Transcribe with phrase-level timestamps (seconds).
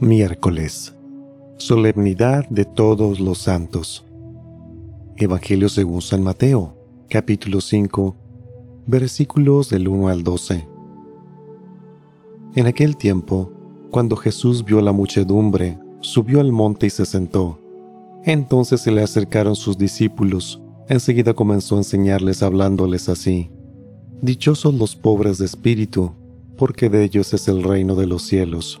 [0.00, 0.94] Miércoles.
[1.56, 4.04] Solemnidad de todos los santos.
[5.16, 6.76] Evangelio según San Mateo,
[7.10, 8.14] capítulo 5,
[8.86, 10.68] versículos del 1 al 12.
[12.54, 13.50] En aquel tiempo,
[13.90, 17.58] cuando Jesús vio la muchedumbre, subió al monte y se sentó.
[18.22, 20.62] Entonces se le acercaron sus discípulos.
[20.88, 23.50] Enseguida comenzó a enseñarles hablándoles así.
[24.22, 26.12] Dichosos los pobres de espíritu,
[26.56, 28.80] porque de ellos es el reino de los cielos.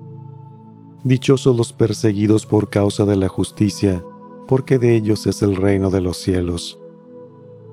[1.03, 4.03] Dichosos los perseguidos por causa de la justicia,
[4.47, 6.79] porque de ellos es el reino de los cielos.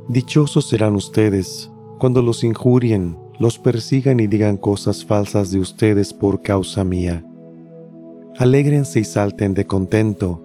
[0.09, 6.41] Dichosos serán ustedes cuando los injurien, los persigan y digan cosas falsas de ustedes por
[6.41, 7.25] causa mía.
[8.39, 10.43] Alégrense y salten de contento,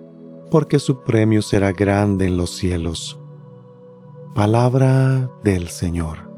[0.52, 3.20] porque su premio será grande en los cielos.
[4.36, 6.33] Palabra del Señor.